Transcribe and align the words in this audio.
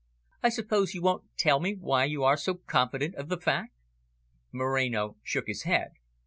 "I 0.41 0.49
suppose 0.49 0.95
you 0.95 1.03
won't 1.03 1.25
tell 1.37 1.59
me 1.59 1.75
why 1.75 2.05
you 2.05 2.23
are 2.23 2.35
so 2.35 2.55
confident 2.55 3.13
of 3.13 3.29
the 3.29 3.37
fact?" 3.39 3.75
Moreno 4.51 5.17
shook 5.21 5.45
his 5.45 5.61
head. 5.61 5.91